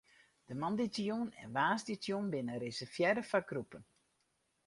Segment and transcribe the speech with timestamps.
[0.47, 3.83] De moandeitejûn en woansdeitejûn binne reservearre foar groepen.